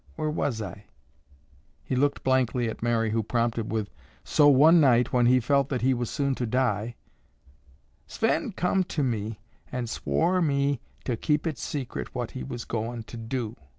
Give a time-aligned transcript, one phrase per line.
[0.17, 0.85] Whar was I?"
[1.83, 3.91] He looked blankly at Mary who prompted with,
[4.23, 6.95] "So one night when he felt that he was soon to die—"
[8.07, 9.41] "Sven come to me
[9.71, 13.55] an' swore me to keep it secret what he was goin' to do.